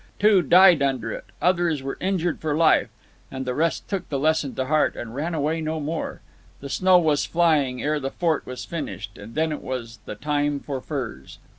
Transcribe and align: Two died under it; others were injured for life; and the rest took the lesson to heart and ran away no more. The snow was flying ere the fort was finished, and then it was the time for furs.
Two 0.17 0.41
died 0.41 0.81
under 0.81 1.11
it; 1.11 1.25
others 1.43 1.83
were 1.83 1.99
injured 2.01 2.39
for 2.41 2.55
life; 2.57 2.89
and 3.29 3.45
the 3.45 3.53
rest 3.53 3.87
took 3.87 4.09
the 4.09 4.17
lesson 4.17 4.55
to 4.55 4.65
heart 4.65 4.95
and 4.95 5.13
ran 5.13 5.35
away 5.35 5.61
no 5.61 5.79
more. 5.79 6.21
The 6.59 6.69
snow 6.69 6.97
was 6.97 7.25
flying 7.27 7.83
ere 7.83 7.99
the 7.99 8.09
fort 8.09 8.43
was 8.47 8.65
finished, 8.65 9.19
and 9.19 9.35
then 9.35 9.51
it 9.51 9.61
was 9.61 9.99
the 10.05 10.15
time 10.15 10.59
for 10.59 10.81
furs. 10.81 11.37